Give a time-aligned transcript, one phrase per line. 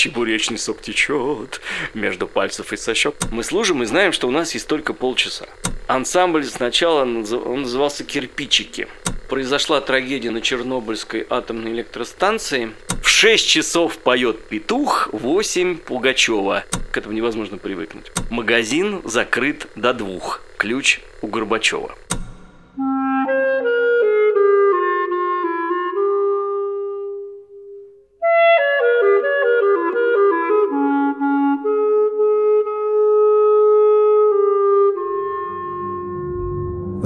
[0.00, 1.60] Чебуречный сок течет
[1.92, 3.16] между пальцев и сощек.
[3.30, 5.44] Мы служим и знаем, что у нас есть только полчаса.
[5.88, 8.88] Ансамбль сначала он назывался «Кирпичики».
[9.28, 12.72] Произошла трагедия на Чернобыльской атомной электростанции.
[13.02, 16.64] В 6 часов поет петух, 8 Пугачева.
[16.92, 18.10] К этому невозможно привыкнуть.
[18.30, 20.40] Магазин закрыт до двух.
[20.56, 21.94] Ключ у Горбачева.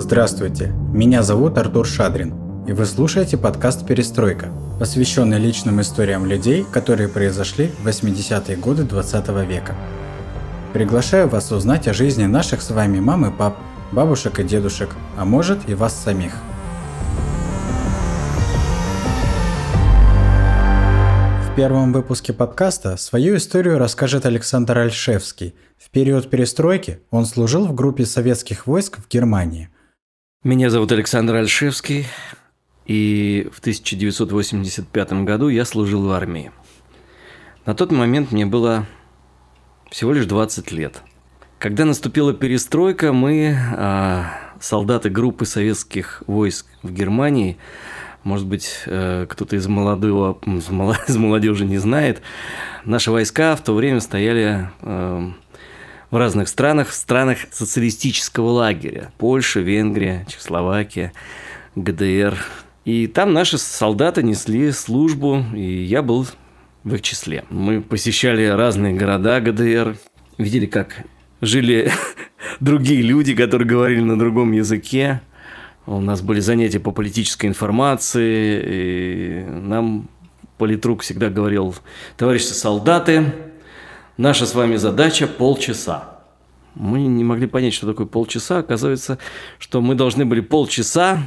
[0.07, 2.35] Здравствуйте, меня зовут Артур Шадрин,
[2.69, 9.29] и вы слушаете подкаст «Перестройка», посвященный личным историям людей, которые произошли в 80-е годы 20
[9.49, 9.75] века.
[10.75, 13.57] Приглашаю вас узнать о жизни наших с вами мам и пап,
[13.93, 16.35] бабушек и дедушек, а может и вас самих.
[21.51, 25.55] В первом выпуске подкаста свою историю расскажет Александр Альшевский.
[25.79, 29.71] В период перестройки он служил в группе советских войск в Германии.
[30.45, 32.05] Меня зовут Александр Альшевский,
[32.85, 36.53] и в 1985 году я служил в армии.
[37.65, 38.85] На тот момент мне было
[39.91, 41.01] всего лишь 20 лет.
[41.59, 47.57] Когда наступила перестройка, мы, а, солдаты группы советских войск в Германии,
[48.23, 50.69] может быть, э, кто-то из молодого, из
[51.17, 52.21] молодежи не знает,
[52.85, 55.31] наши войска в то время стояли э,
[56.15, 59.11] в разных странах, в странах социалистического лагеря.
[59.19, 61.13] Польша, Венгрия, Чехословакия,
[61.75, 62.39] ГДР.
[62.85, 66.29] И там наши солдаты несли службу, и я был
[66.85, 67.43] в их числе.
[67.51, 69.97] Мы посещали разные города ГДР,
[70.39, 71.03] видели, как
[71.41, 71.91] жили
[72.61, 75.21] другие люди, которые говорили на другом языке.
[75.85, 80.09] У нас были занятия по политической информации, и нам
[80.59, 81.75] политрук всегда говорил,
[82.17, 83.33] товарищи солдаты,
[84.17, 86.21] Наша с вами задача полчаса.
[86.77, 88.59] Мы не могли понять, что такое полчаса.
[88.59, 89.19] Оказывается,
[89.59, 91.19] что мы должны были полчаса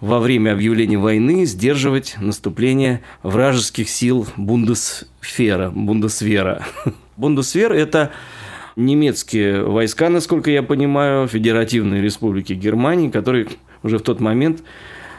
[0.00, 5.70] во время объявления войны сдерживать наступление вражеских сил Бундесфера.
[5.70, 6.64] Бундесвера.
[7.16, 8.10] Бундесвер– это
[8.74, 13.46] немецкие войска, насколько я понимаю, Федеративной Республики Германии, которые
[13.84, 14.64] уже в тот момент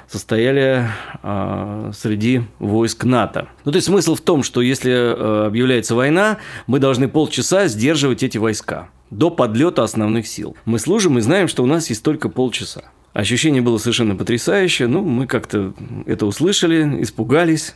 [0.07, 0.87] состояли
[1.21, 3.47] э, среди войск НАТО.
[3.65, 6.37] Ну, то есть смысл в том, что если э, объявляется война,
[6.67, 10.55] мы должны полчаса сдерживать эти войска до подлета основных сил.
[10.65, 12.83] Мы служим и знаем, что у нас есть только полчаса.
[13.13, 14.87] Ощущение было совершенно потрясающее.
[14.87, 15.73] Ну, мы как-то
[16.07, 17.75] это услышали, испугались.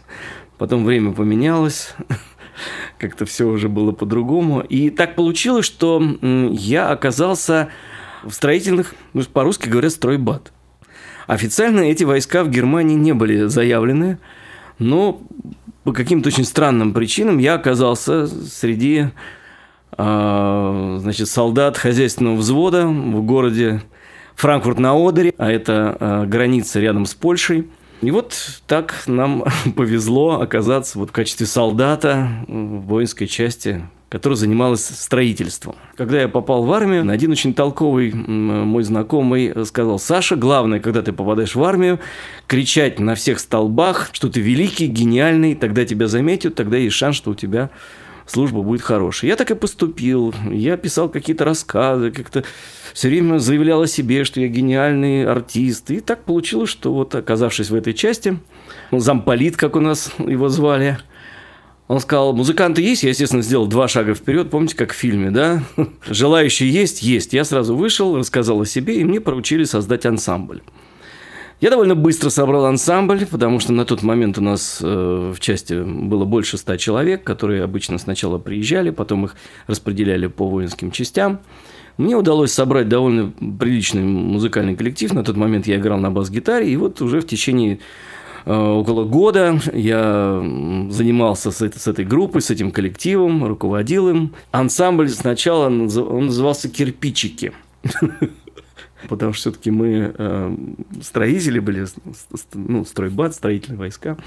[0.58, 1.94] Потом время поменялось.
[2.98, 4.62] Как-то все уже было по-другому.
[4.62, 7.70] И так получилось, что я оказался
[8.24, 10.52] в строительных, ну, по-русски говорят, стройбат.
[11.28, 14.18] Официально эти войска в Германии не были заявлены,
[14.80, 15.22] но
[15.84, 19.08] по каким-то очень странным причинам я оказался среди
[19.98, 23.82] э, значит, солдат хозяйственного взвода в городе
[24.36, 27.70] Франкфурт на Одере, а это э, граница рядом с Польшей.
[28.02, 29.44] И вот так нам
[29.76, 35.76] повезло оказаться вот в качестве солдата в воинской части которая занималась строительством.
[35.96, 41.12] Когда я попал в армию, один очень толковый мой знакомый сказал, Саша, главное, когда ты
[41.12, 42.00] попадаешь в армию,
[42.48, 47.32] кричать на всех столбах, что ты великий, гениальный, тогда тебя заметят, тогда есть шанс, что
[47.32, 47.70] у тебя
[48.26, 49.32] служба будет хорошая.
[49.32, 50.34] Я так и поступил.
[50.50, 52.44] Я писал какие-то рассказы, как-то
[52.94, 55.92] все время заявлял о себе, что я гениальный артист.
[55.92, 58.40] И так получилось, что вот оказавшись в этой части,
[58.92, 60.98] замполит, как у нас его звали,
[61.88, 63.04] он сказал, музыканты есть?
[63.04, 64.50] Я, естественно, сделал два шага вперед.
[64.50, 65.64] Помните, как в фильме, да?
[66.10, 67.02] Желающие есть?
[67.02, 67.34] Есть.
[67.34, 70.62] Я сразу вышел, рассказал о себе, и мне поручили создать ансамбль.
[71.60, 75.82] Я довольно быстро собрал ансамбль, потому что на тот момент у нас э, в части
[75.82, 81.40] было больше ста человек, которые обычно сначала приезжали, потом их распределяли по воинским частям.
[81.98, 85.14] Мне удалось собрать довольно приличный музыкальный коллектив.
[85.14, 87.80] На тот момент я играл на бас-гитаре, и вот уже в течение
[88.48, 90.40] около года я
[90.90, 94.34] занимался с, с этой группой, с этим коллективом, руководил им.
[94.52, 97.52] Ансамбль сначала он назывался «Кирпичики».
[99.10, 100.58] Потому что все-таки мы э,
[101.02, 101.86] строители были,
[102.54, 104.18] ну, стройбат, строительные войска.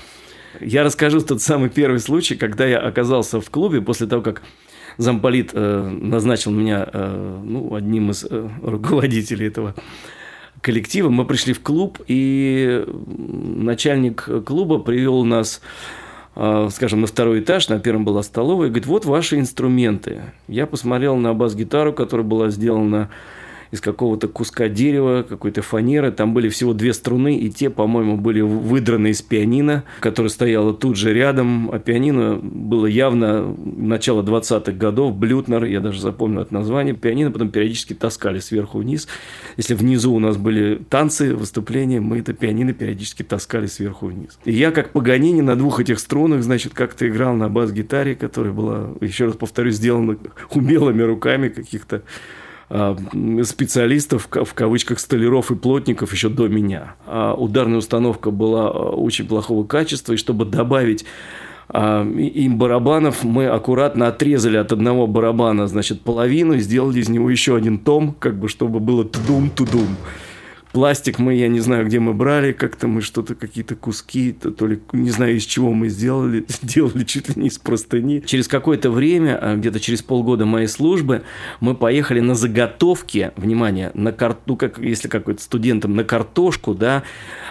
[0.61, 4.43] Я расскажу тот самый первый случай, когда я оказался в клубе после того, как
[4.97, 8.25] замполит э, назначил меня ну, одним из
[8.63, 9.75] руководителей этого
[10.61, 11.09] коллектива.
[11.09, 15.61] Мы пришли в клуб, и начальник клуба привел нас
[16.37, 20.23] а, скажем, на второй этаж, на первом была столовая, и говорит, вот ваши инструменты.
[20.47, 23.11] Я посмотрел на бас-гитару, которая была сделана
[23.71, 26.11] из какого-то куска дерева, какой-то фанеры.
[26.11, 30.97] Там были всего две струны, и те, по-моему, были выдраны из пианино, которое стояло тут
[30.97, 31.71] же рядом.
[31.71, 36.95] А пианино было явно начало 20-х годов, Блютнер, я даже запомнил это название.
[36.95, 39.09] Пианино потом периодически таскали сверху вниз.
[39.57, 44.39] Если внизу у нас были танцы, выступления, мы это пианино периодически таскали сверху вниз.
[44.45, 48.91] И я, как Паганини, на двух этих струнах, значит, как-то играл на бас-гитаре, которая была,
[49.01, 50.17] еще раз повторюсь, сделана
[50.51, 52.03] умелыми руками каких-то
[52.71, 56.95] специалистов, в кавычках, столяров и плотников еще до меня.
[57.07, 61.05] А ударная установка была а, очень плохого качества, и чтобы добавить
[61.69, 67.29] а, им барабанов мы аккуратно отрезали от одного барабана, значит, половину и сделали из него
[67.29, 69.97] еще один том, как бы, чтобы было тудум-тудум.
[70.73, 74.69] Пластик мы, я не знаю, где мы брали, как-то мы что-то, какие-то куски, то, то
[74.69, 78.23] ли, не знаю, из чего мы сделали, сделали чуть ли не из простыни.
[78.25, 81.23] Через какое-то время, а, где-то через полгода моей службы,
[81.59, 87.03] мы поехали на заготовки, внимание, на карту, ну, как если какой-то студентам на картошку, да,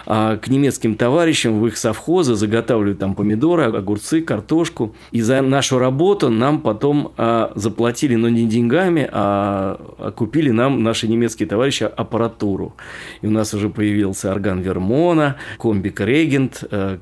[0.06, 4.94] а, к немецким товарищам в их совхозы заготавливали там помидоры, огурцы, картошку.
[5.12, 11.06] И за нашу работу нам потом а, заплатили, но не деньгами, а купили нам наши
[11.06, 12.74] немецкие товарищи аппаратуру.
[13.22, 16.98] И у нас уже появился орган Вермона, комбик Регент, э,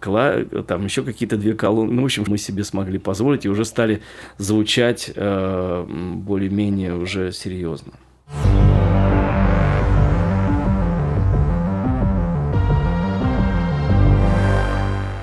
[0.67, 1.93] там еще какие-то две колонны.
[1.93, 4.03] Ну, в общем, мы себе смогли позволить и уже стали
[4.39, 7.93] звучать э, более-менее уже серьезно.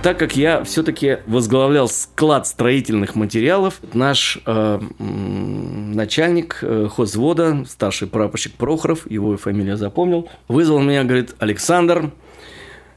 [0.05, 8.53] Так как я все-таки возглавлял склад строительных материалов, наш э, начальник э, хозвода, старший прапорщик
[8.53, 12.11] Прохоров, его фамилия запомнил, вызвал меня, говорит, Александр,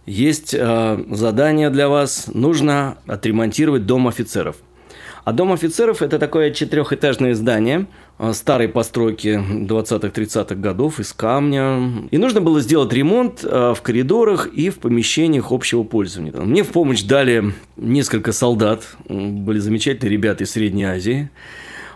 [0.04, 4.56] есть э, задание для вас, нужно отремонтировать дом офицеров.
[5.24, 7.86] А дом офицеров– это такое четырехэтажное здание
[8.32, 12.08] старой постройки 20-30-х годов из камня.
[12.10, 16.32] И нужно было сделать ремонт э, в коридорах и в помещениях общего пользования.
[16.32, 18.96] Мне в помощь дали несколько солдат.
[19.08, 21.30] Были замечательные ребята из Средней Азии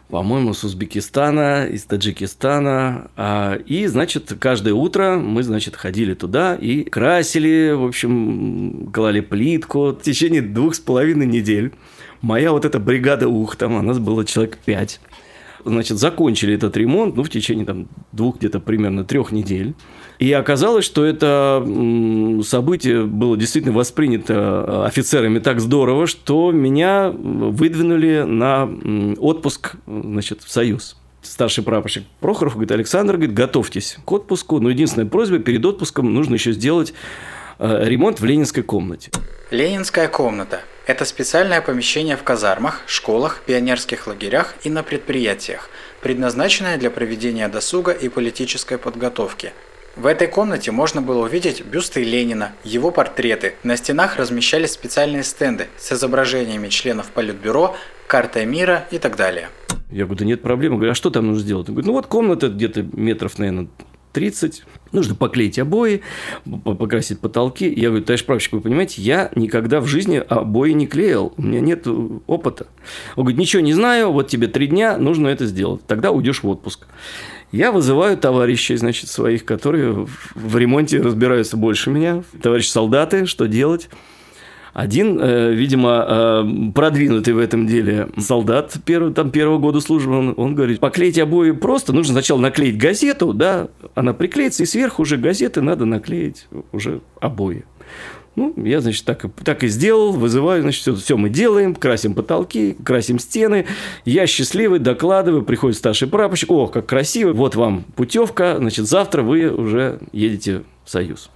[0.08, 3.10] по-моему, с Узбекистана, из Таджикистана.
[3.16, 9.92] А, и, значит, каждое утро мы, значит, ходили туда и красили, в общем, клали плитку
[9.92, 11.72] в течение двух с половиной недель
[12.22, 15.00] моя вот эта бригада ух, там у нас было человек пять.
[15.64, 19.74] Значит, закончили этот ремонт, ну, в течение там двух, где-то примерно трех недель.
[20.18, 21.64] И оказалось, что это
[22.44, 28.68] событие было действительно воспринято э, офицерами так здорово, что меня выдвинули на
[29.18, 35.08] отпуск, значит, в Союз старший прапорщик Прохоров говорит, Александр, говорит, готовьтесь к отпуску, но единственная
[35.08, 36.92] просьба, перед отпуском нужно еще сделать
[37.58, 39.10] э, ремонт в ленинской комнате.
[39.50, 45.70] Ленинская комната это специальное помещение в казармах, школах, пионерских лагерях и на предприятиях,
[46.00, 49.52] предназначенное для проведения досуга и политической подготовки.
[49.94, 53.54] В этой комнате можно было увидеть бюсты Ленина, его портреты.
[53.62, 57.76] На стенах размещались специальные стенды с изображениями членов Политбюро,
[58.06, 59.50] картой мира и так далее.
[59.90, 60.72] Я говорю, да нет проблем.
[60.72, 61.68] Я говорю, а что там нужно сделать?
[61.68, 63.68] Он говорит, ну вот комната где-то метров, наверное,
[64.12, 66.02] 30, нужно поклеить обои,
[66.64, 67.68] покрасить потолки.
[67.68, 71.60] Я говорю, товарищ прапорщик, вы понимаете, я никогда в жизни обои не клеил, у меня
[71.60, 71.86] нет
[72.26, 72.66] опыта.
[73.16, 76.48] Он говорит, ничего не знаю, вот тебе три дня, нужно это сделать, тогда уйдешь в
[76.48, 76.86] отпуск.
[77.50, 83.90] Я вызываю товарищей, значит, своих, которые в ремонте разбираются больше меня, товарищ солдаты, что делать.
[84.72, 90.34] Один, э, видимо, э, продвинутый в этом деле солдат первый, там, первого года службы, он,
[90.36, 95.18] он говорит, поклеить обои просто, нужно сначала наклеить газету, да, она приклеится, и сверху уже
[95.18, 97.64] газеты надо наклеить уже обои.
[98.34, 102.74] Ну, я, значит, так, так и сделал, вызываю, значит, все, все мы делаем, красим потолки,
[102.82, 103.66] красим стены.
[104.06, 109.50] Я счастливый, докладываю, приходит старший прапорщик, о, как красиво, вот вам путевка, значит, завтра вы
[109.50, 111.30] уже едете в Союз.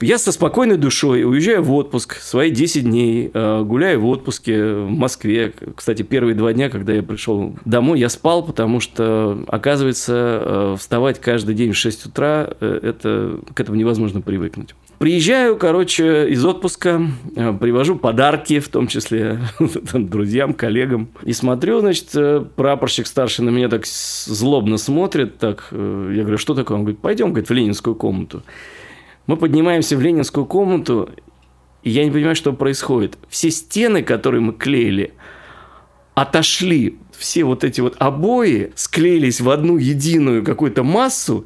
[0.00, 4.90] Я со спокойной душой уезжаю в отпуск, свои 10 дней, э, гуляю в отпуске в
[4.90, 5.52] Москве.
[5.74, 11.20] Кстати, первые два дня, когда я пришел домой, я спал, потому что, оказывается, э, вставать
[11.20, 14.74] каждый день в 6 утра, э, это, к этому невозможно привыкнуть.
[14.98, 17.00] Приезжаю, короче, из отпуска,
[17.34, 19.38] привожу подарки, в том числе
[19.92, 21.08] там, друзьям, коллегам.
[21.22, 22.10] И смотрю, значит,
[22.56, 25.38] прапорщик старший на меня так злобно смотрит.
[25.38, 26.78] Так, я говорю, что такое?
[26.78, 28.42] Он говорит, пойдем, говорит, в ленинскую комнату.
[29.28, 31.10] Мы поднимаемся в ленинскую комнату,
[31.82, 33.18] и я не понимаю, что происходит.
[33.28, 35.12] Все стены, которые мы клеили,
[36.14, 36.98] отошли.
[37.12, 41.44] Все вот эти вот обои склеились в одну единую какую-то массу,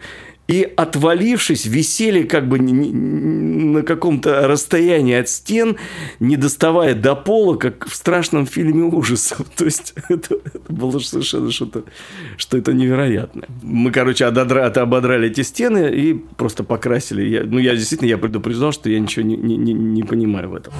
[0.48, 5.76] и, отвалившись, висели как бы на каком-то расстоянии от стен,
[6.20, 9.46] не доставая до пола, как в страшном фильме ужасов.
[9.56, 11.84] То есть, это, это было совершенно что-то
[12.36, 13.48] что это невероятное.
[13.62, 17.22] Мы, короче, ободрали, ободрали эти стены и просто покрасили.
[17.22, 20.72] Я, ну, я действительно я предупреждал, что я ничего не, не, не понимаю в этом.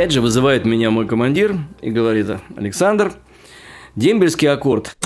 [0.00, 2.26] Опять же вызывает меня мой командир и говорит,
[2.56, 3.12] Александр,
[3.96, 4.96] дембельский аккорд.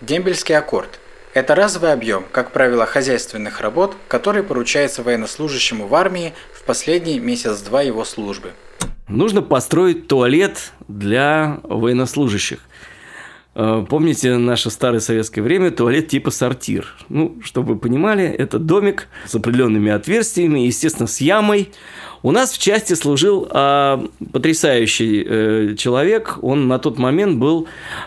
[0.00, 1.00] Дембельский аккорд–
[1.34, 7.82] это разовый объем, как правило, хозяйственных работ, который поручается военнослужащему в армии в последний месяц-два
[7.82, 8.52] его службы.
[9.08, 12.60] Нужно построить туалет для военнослужащих.
[13.56, 16.94] Э, помните наше старое советское время, туалет типа сортир.
[17.08, 21.72] Ну, чтобы вы понимали, это домик с определенными отверстиями, естественно, с ямой.
[22.24, 26.38] У нас в части служил э, потрясающий э, человек.
[26.40, 27.66] Он на тот момент был,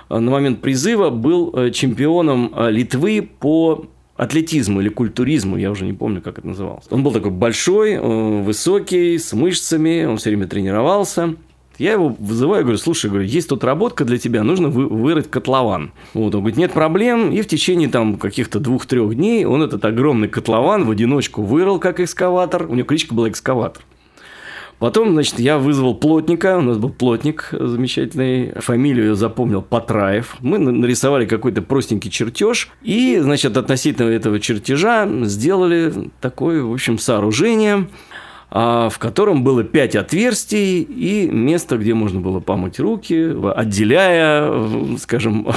[0.10, 5.86] э, на момент призыва, был э, чемпионом э, Литвы по атлетизму или культуризму, я уже
[5.86, 6.86] не помню, как это называлось.
[6.90, 11.36] Он был такой большой, высокий, с мышцами, он все время тренировался.
[11.78, 15.92] Я его вызываю, говорю, слушай, говорю, есть тут работка для тебя, нужно вы, вырыть котлован.
[16.16, 17.32] Вот, он говорит, нет проблем.
[17.32, 22.00] И в течение там каких-то двух-трех дней он этот огромный котлован в одиночку вырыл, как
[22.00, 22.66] экскаватор.
[22.68, 23.84] У него кличка была экскаватор.
[24.80, 30.36] Потом, значит, я вызвал плотника, у нас был плотник замечательный, фамилию запомнил Патраев.
[30.40, 37.88] Мы нарисовали какой-то простенький чертеж, и, значит, относительно этого чертежа сделали такое, в общем, сооружение,
[38.52, 45.48] а, в котором было пять отверстий и место, где можно было помыть руки, отделяя, скажем,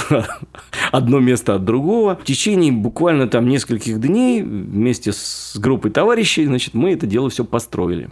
[0.93, 2.17] одно место от другого.
[2.17, 7.45] В течение буквально там нескольких дней вместе с группой товарищей, значит, мы это дело все
[7.45, 8.09] построили.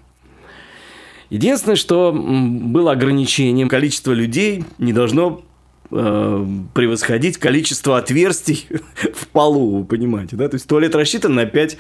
[1.31, 5.43] Единственное, что было ограничением, количество людей не должно
[5.91, 8.67] э, превосходить количество отверстий
[9.15, 10.49] в полу, вы понимаете, да?
[10.49, 11.77] То есть туалет рассчитан на 5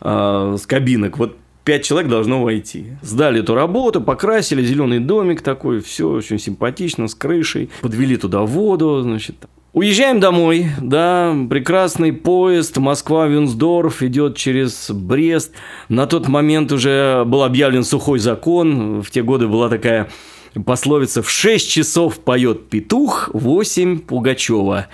[0.00, 1.18] э, кабинок.
[1.18, 2.96] Вот пять человек должно войти.
[3.02, 7.70] Сдали эту работу, покрасили зеленый домик такой, все очень симпатично, с крышей.
[7.82, 9.36] Подвели туда воду, значит,
[9.72, 15.52] Уезжаем домой, да, прекрасный поезд Москва-Вюнсдорф идет через Брест.
[15.88, 19.00] На тот момент уже был объявлен сухой закон.
[19.00, 20.10] В те годы была такая
[20.66, 24.88] пословица «В 6 часов поет петух, 8 Пугачева.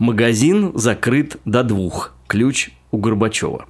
[0.00, 2.12] Магазин закрыт до двух.
[2.26, 3.66] Ключ у Горбачева».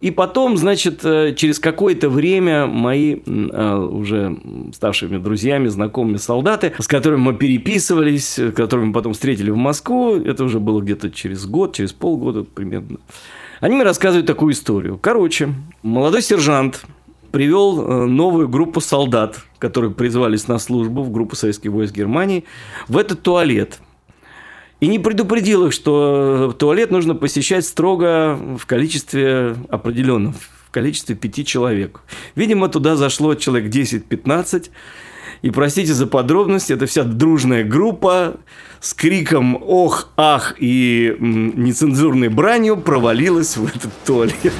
[0.00, 4.34] И потом, значит, э, через какое-то время мои э, уже
[4.74, 10.44] ставшими друзьями, знакомыми солдаты, с которыми мы переписывались, которыми мы потом встретили в Москву, это
[10.44, 12.98] уже было где-то через год, через полгода примерно,
[13.60, 14.98] они мне рассказывают такую историю.
[14.98, 15.52] Короче,
[15.82, 16.82] молодой сержант
[17.30, 22.44] привел э, новую группу солдат, которые призвались на службу в группу советских войск Германии,
[22.88, 23.80] в этот туалет–
[24.80, 31.44] и не предупредил их, что туалет нужно посещать строго в количестве определенном, в количестве пяти
[31.44, 32.00] человек.
[32.34, 34.70] Видимо, туда зашло человек 10-15,
[35.42, 38.36] и простите за подробности, это вся дружная группа
[38.80, 44.52] с криком «Ох, ах!» и нецензурной бранью провалилась в этот туалет.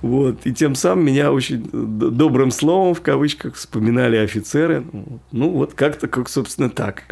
[0.00, 0.40] Вот.
[0.44, 4.84] И тем самым меня очень добрым словом, в кавычках, вспоминали офицеры.
[5.30, 7.04] Ну, вот как-то, как, собственно, так.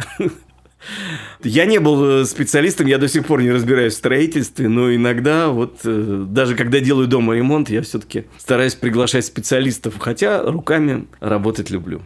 [1.43, 5.49] Я не был э, специалистом, я до сих пор не разбираюсь в строительстве, но иногда
[5.49, 11.69] вот э, даже когда делаю дома ремонт, я все-таки стараюсь приглашать специалистов, хотя руками работать
[11.69, 12.01] люблю.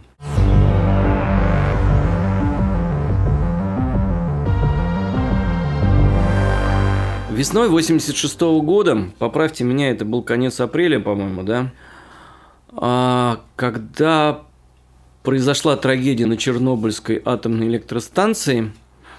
[7.31, 11.73] Весной 86 -го года, поправьте меня, это был конец апреля, по-моему, да,
[12.71, 14.44] а, когда
[15.25, 18.71] произошла трагедия на Чернобыльской атомной электростанции.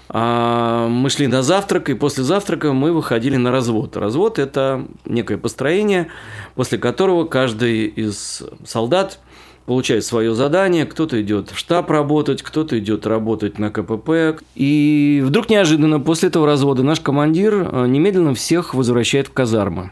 [0.09, 3.97] А, мы шли на завтрак, и после завтрака мы выходили на развод.
[3.97, 6.07] Развод– это некое построение,
[6.55, 9.19] после которого каждый из солдат
[9.65, 14.41] получает свое задание, кто-то идет в штаб работать, кто-то идет работать на КПП.
[14.55, 19.91] И вдруг неожиданно после этого развода наш командир а, немедленно всех возвращает в казармы.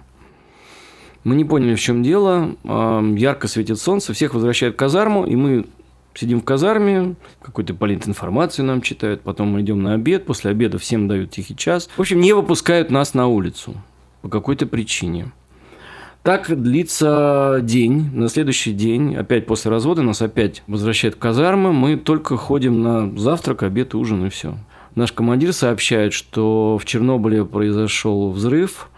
[1.26, 2.56] Мы не поняли, в чем дело.
[2.64, 5.66] Ярко светит солнце, всех возвращают в казарму, и мы
[6.16, 11.08] сидим в казарме, какую-то политинформацию нам читают, потом мы идем на обед, после обеда всем
[11.08, 11.90] дают тихий час.
[11.96, 13.76] В общем, не выпускают нас на улицу
[14.22, 15.32] по какой-то причине.
[16.24, 18.10] Так длится день.
[18.12, 21.72] На следующий день, опять после развода, нас опять возвращают в казармы.
[21.72, 24.58] Мы только ходим на завтрак, обед, ужин и все.
[24.96, 28.90] Наш командир сообщает, что в Чернобыле произошел взрыв,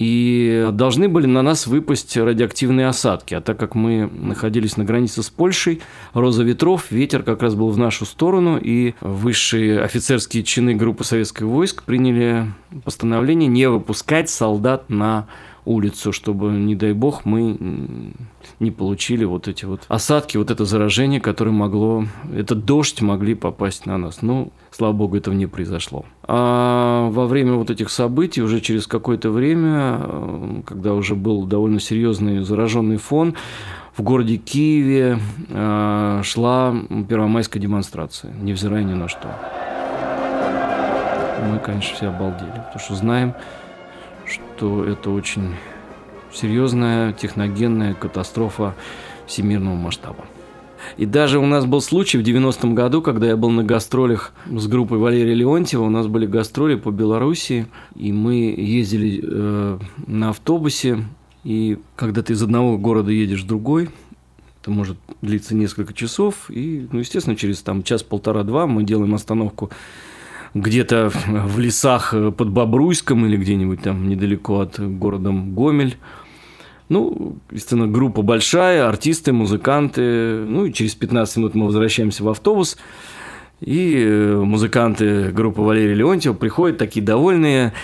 [0.00, 3.34] и должны были на нас выпасть радиоактивные осадки.
[3.34, 5.82] А так как мы находились на границе с Польшей,
[6.14, 11.42] роза ветров, ветер как раз был в нашу сторону, и высшие офицерские чины группы советских
[11.42, 12.46] войск приняли
[12.82, 15.26] постановление не выпускать солдат на
[15.64, 18.14] улицу, чтобы, не дай бог, мы
[18.58, 23.86] не получили вот эти вот осадки, вот это заражение, которое могло, этот дождь могли попасть
[23.86, 24.22] на нас.
[24.22, 26.04] Ну, слава богу, этого не произошло.
[26.22, 31.80] А во время вот этих событий, уже через какое-то время, э, когда уже был довольно
[31.80, 33.34] серьезный зараженный фон,
[33.96, 36.74] в городе Киеве э, шла
[37.08, 39.28] первомайская демонстрация, невзирая ни на что.
[41.50, 43.34] Мы, конечно, все обалдели, потому что знаем,
[44.30, 45.54] что это очень
[46.32, 48.74] серьезная техногенная катастрофа
[49.26, 50.24] всемирного масштаба.
[50.96, 54.66] И даже у нас был случай в 90-м году, когда я был на гастролях с
[54.66, 61.04] группой Валерия Леонтьева, у нас были гастроли по Белоруссии, и мы ездили э, на автобусе,
[61.44, 63.90] и когда ты из одного города едешь в другой,
[64.60, 69.70] это может длиться несколько часов, и, ну, естественно, через там час-полтора-два мы делаем остановку
[70.54, 75.96] где-то в лесах под Бобруйском или где-нибудь там недалеко от города Гомель.
[76.88, 80.44] Ну, естественно, группа большая, артисты, музыканты.
[80.44, 82.76] Ну, и через 15 минут мы возвращаемся в автобус.
[83.60, 87.74] И э, музыканты группы Валерия Леонтьева приходят такие довольные,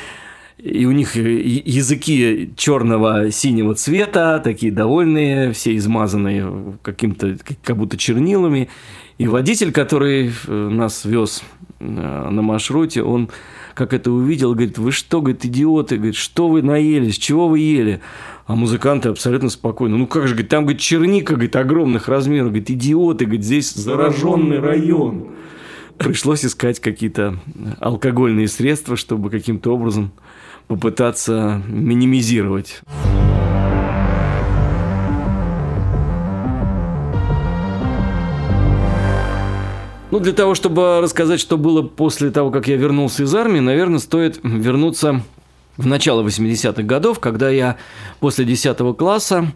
[0.58, 8.70] и у них языки черного синего цвета, такие довольные, все измазанные каким-то, как будто чернилами.
[9.18, 13.30] И водитель, который э, нас вез э, на маршруте, он
[13.74, 18.00] как это увидел, говорит, вы что, говорит, идиоты, говорит, что вы наелись, чего вы ели?
[18.46, 19.98] А музыканты абсолютно спокойно.
[19.98, 22.48] Ну как же, говорит, там, говорит, черника, говорит, огромных размеров.
[22.48, 25.28] Говорит, идиоты, говорит, здесь зараженный район.
[25.98, 27.38] Пришлось искать какие-то
[27.80, 30.12] алкогольные средства, чтобы каким-то образом
[30.68, 32.80] попытаться минимизировать.
[40.16, 43.98] Ну, для того, чтобы рассказать, что было после того, как я вернулся из армии, наверное,
[43.98, 45.20] стоит вернуться
[45.76, 47.76] в начало 80-х годов, когда я
[48.18, 49.52] после 10 класса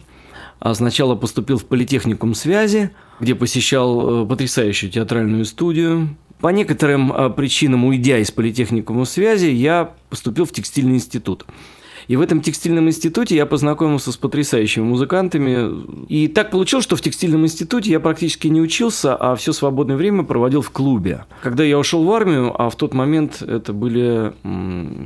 [0.59, 2.91] а, сначала поступил в политехникум связи,
[3.21, 6.15] где посещал э, потрясающую театральную студию.
[6.43, 11.47] По некоторым а, причинам, уйдя из политехникума связи, я поступил в текстильный институт.
[12.11, 16.07] И в этом текстильном институте я познакомился с потрясающими музыкантами.
[16.09, 20.25] И так получилось, что в текстильном институте я практически не учился, а все свободное время
[20.25, 21.27] проводил в клубе.
[21.41, 24.33] Когда я ушел в армию, а в тот момент это были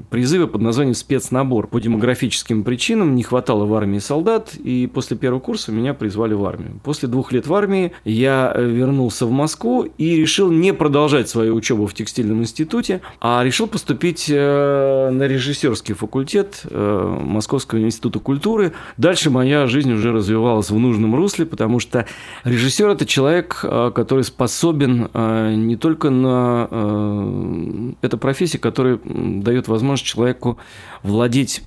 [0.09, 1.67] призывы под названием спецнабор.
[1.67, 6.43] По демографическим причинам не хватало в армии солдат, и после первого курса меня призвали в
[6.47, 6.81] армию.
[6.85, 11.55] После двух лет в армии я э, вернулся в Москву и решил не продолжать свою
[11.55, 18.73] учебу в текстильном институте, а решил поступить э, на режиссерский факультет э, Московского института культуры.
[18.97, 22.07] Дальше моя жизнь уже развивалась в нужном русле, потому что
[22.45, 26.69] режиссер– это человек, э, который способен э, не только на…
[26.71, 30.59] Э, это профессия, которая дает возможность человеку
[31.03, 31.63] владеть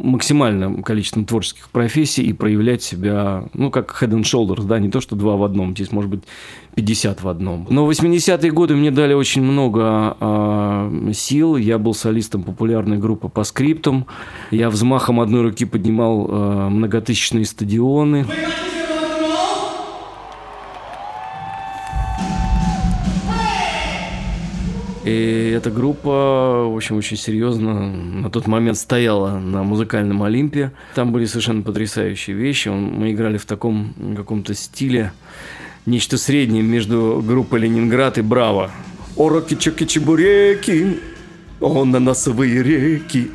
[0.00, 5.00] максимальным количеством творческих профессий и проявлять себя, ну, как head and shoulders, да, не то,
[5.00, 6.22] что два в одном, здесь может быть
[6.74, 7.66] 50 в одном.
[7.70, 13.28] Но в 80-е годы мне дали очень много э, сил, я был солистом популярной группы
[13.28, 14.06] по скриптам,
[14.50, 18.26] я взмахом одной руки поднимал э, многотысячные стадионы.
[25.04, 30.72] И эта группа, в общем, очень серьезно на тот момент стояла на музыкальном Олимпе.
[30.94, 32.68] Там были совершенно потрясающие вещи.
[32.68, 35.12] Мы играли в таком каком-то стиле,
[35.84, 38.70] нечто среднее между группой Ленинград и Браво.
[39.16, 40.98] Ороки, чоки, чебуреки,
[41.60, 43.30] о, на носовые реки,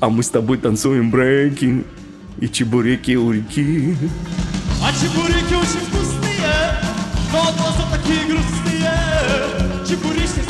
[0.00, 1.84] а мы с тобой танцуем брейки
[2.38, 3.96] и чебуреки у реки.
[4.82, 6.78] А чебуреки очень вкусные,
[7.32, 8.92] но глаза такие грустные,
[9.88, 10.44] чебуречный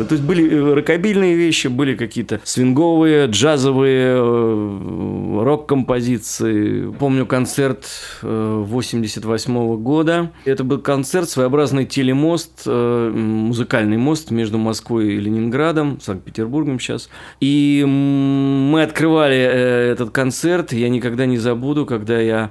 [0.00, 6.90] а То есть были э, рокобильные вещи, были какие-то свинговые, джазовые, э, рок-композиции.
[6.92, 7.86] Помню концерт
[8.22, 10.32] 88 э, года.
[10.44, 17.08] Это был концерт, своеобразный телемост, музыкальный мост между Москвой и Ленинградом, Санкт-Петербургом сейчас.
[17.40, 20.72] И мы открывали этот концерт.
[20.72, 22.50] Я никогда не забуду, когда я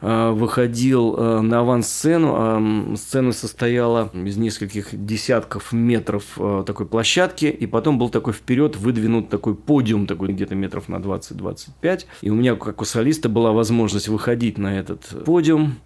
[0.00, 2.96] выходил э, на авансцену.
[2.96, 9.30] Сцена состояла из нескольких десятков метров э, такой площадки, и потом был такой вперед выдвинут
[9.30, 12.04] такой подиум, такой где-то метров на 20-25.
[12.20, 15.76] И у меня, как у солиста, была возможность выходить на этот подиум.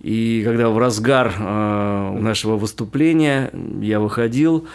[0.00, 4.68] И когда в разгар нашего выступления я выходил,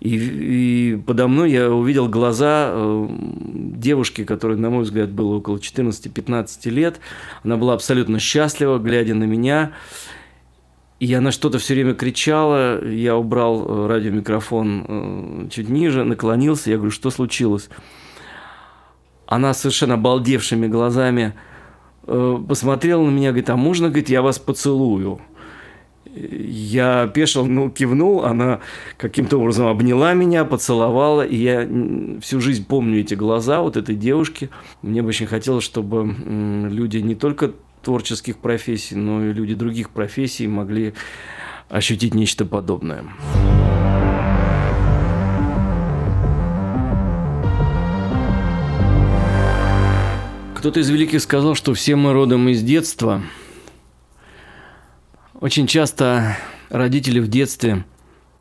[0.00, 5.56] И, и подо мной я увидел глаза э, девушки, которой, на мой взгляд, было около
[5.56, 7.00] 14-15 лет.
[7.42, 9.72] Она была абсолютно счастлива, глядя на меня.
[10.98, 12.84] И она что-то все время кричала.
[12.84, 16.70] Я убрал э, радиомикрофон э, чуть ниже, наклонился.
[16.70, 17.68] Я говорю, что случилось?
[19.26, 21.34] Она совершенно обалдевшими глазами
[22.06, 25.20] э, посмотрела на меня, говорит, а можно, говорит, я вас поцелую?
[26.16, 28.60] Я опешил, ну, кивнул, она
[28.96, 31.68] каким-то образом обняла меня, поцеловала, и я
[32.20, 34.48] всю жизнь помню эти глаза вот этой девушки.
[34.80, 36.14] Мне бы очень хотелось, чтобы
[36.70, 37.52] люди не только
[37.82, 40.94] творческих профессий, но и люди других профессий могли
[41.68, 43.04] ощутить нечто подобное.
[50.54, 53.22] Кто-то из великих сказал, что все мы родом из детства–
[55.40, 56.36] очень часто
[56.70, 57.84] родители в детстве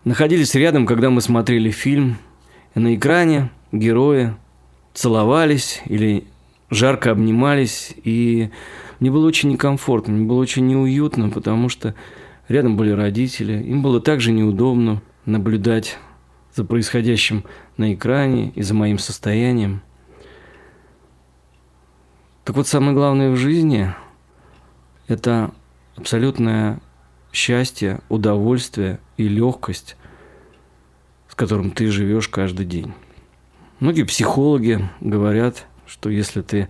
[0.03, 2.17] находились рядом, когда мы смотрели фильм,
[2.73, 4.34] и на экране герои
[4.93, 6.25] целовались или
[6.69, 8.49] жарко обнимались, и
[8.99, 11.95] мне было очень некомфортно, мне было очень неуютно, потому что
[12.47, 15.97] рядом были родители, им было также неудобно наблюдать
[16.53, 17.43] за происходящим
[17.77, 19.81] на экране и за моим состоянием.
[22.45, 23.93] Так вот, самое главное в жизни–
[25.08, 25.51] это
[25.95, 26.79] абсолютная
[27.36, 29.98] счастье, удовольствие и легкость,
[31.30, 32.93] с которым ты живешь каждый день.
[33.80, 36.69] Многие психологи говорят, что если ты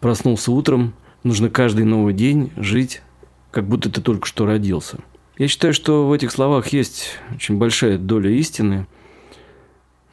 [0.00, 3.02] проснулся утром, нужно каждый новый день жить,
[3.50, 4.98] как будто ты только что родился.
[5.38, 8.86] Я считаю, что в этих словах есть очень большая доля истины,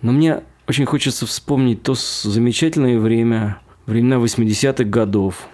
[0.02, 5.48] но мне очень хочется вспомнить то замечательное время, времена 80-х годов,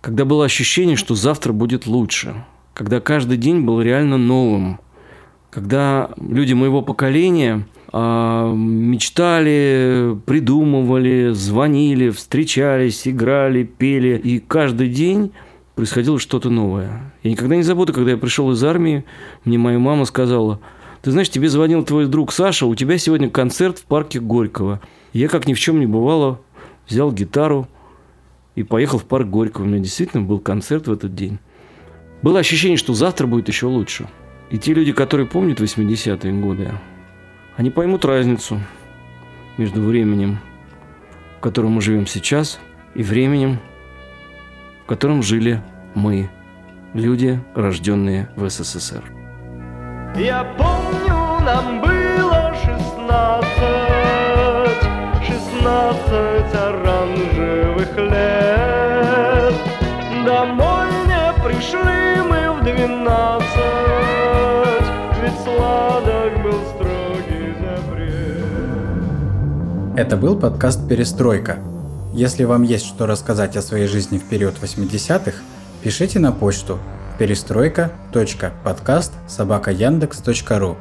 [0.00, 4.80] когда было ощущение, что завтра будет лучше– когда каждый день был реально новым,
[5.50, 15.32] когда люди моего поколения э, мечтали, придумывали, звонили, встречались, играли, пели, и каждый день
[15.74, 17.12] происходило что-то новое.
[17.22, 19.04] Я никогда не забуду, когда я пришел из армии,
[19.44, 20.60] мне моя мама сказала,
[21.02, 24.80] ты знаешь, тебе звонил твой друг Саша, у тебя сегодня концерт в парке Горького.
[25.12, 26.40] Я, как ни в чем не бывало,
[26.88, 27.68] взял гитару
[28.56, 29.64] и поехал в парк Горького.
[29.64, 31.38] У меня действительно был концерт в этот день.
[32.22, 34.08] Было ощущение, что завтра будет еще лучше.
[34.50, 36.72] И те люди, которые помнят 80-е годы,
[37.56, 38.60] они поймут разницу
[39.56, 40.38] между временем,
[41.38, 42.58] в котором мы живем сейчас,
[42.94, 43.58] и временем,
[44.82, 45.62] в котором жили
[45.94, 46.30] мы,
[46.94, 49.04] люди, рожденные в СССР.
[50.16, 53.58] Я помню, нам было шестнадцать,
[55.24, 59.54] шестнадцать оранжевых лет.
[60.24, 62.07] Домой не пришли
[62.78, 63.48] двенадцать,
[65.20, 68.44] ведь сладок был строгий запрет.
[69.96, 71.58] Это был подкаст «Перестройка».
[72.14, 75.38] Если вам есть что рассказать о своей жизни в период 80-х,
[75.82, 76.78] пишите на почту
[77.18, 80.76] перестройка.подкаст собака яндекс.ру.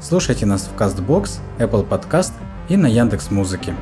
[0.00, 2.32] Слушайте нас в CastBox, Apple Podcast
[2.70, 3.74] и на Яндекс Музыке.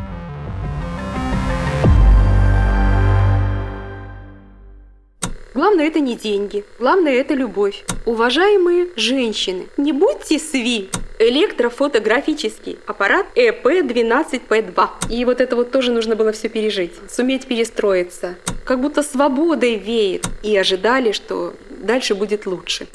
[5.73, 7.83] Главное это не деньги, главное это любовь.
[8.05, 10.91] Уважаемые женщины, не будьте сви.
[11.19, 14.89] Электрофотографический аппарат ЭП-12П2.
[15.09, 16.93] И вот это вот тоже нужно было все пережить.
[17.09, 18.35] Суметь перестроиться.
[18.67, 20.27] Как будто свободой веет.
[20.43, 22.87] И ожидали, что дальше будет лучше.